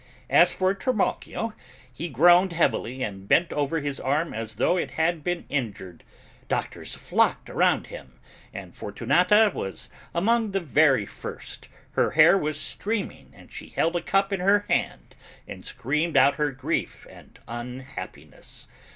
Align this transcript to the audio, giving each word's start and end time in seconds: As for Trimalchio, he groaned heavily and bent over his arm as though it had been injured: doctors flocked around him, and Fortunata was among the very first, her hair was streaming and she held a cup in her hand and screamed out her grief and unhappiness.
As 0.31 0.51
for 0.51 0.73
Trimalchio, 0.73 1.53
he 1.93 2.09
groaned 2.09 2.53
heavily 2.53 3.03
and 3.03 3.27
bent 3.27 3.53
over 3.53 3.79
his 3.81 3.99
arm 3.99 4.33
as 4.33 4.55
though 4.55 4.75
it 4.75 4.89
had 4.97 5.23
been 5.23 5.45
injured: 5.47 6.03
doctors 6.47 6.95
flocked 6.95 7.51
around 7.51 7.85
him, 7.93 8.19
and 8.51 8.75
Fortunata 8.75 9.51
was 9.53 9.91
among 10.15 10.53
the 10.53 10.59
very 10.59 11.05
first, 11.05 11.67
her 11.91 12.13
hair 12.17 12.35
was 12.35 12.59
streaming 12.59 13.31
and 13.35 13.51
she 13.53 13.69
held 13.69 13.95
a 13.95 14.01
cup 14.01 14.33
in 14.33 14.39
her 14.39 14.65
hand 14.69 15.13
and 15.47 15.63
screamed 15.63 16.17
out 16.17 16.37
her 16.37 16.49
grief 16.49 17.05
and 17.07 17.37
unhappiness. 17.47 18.67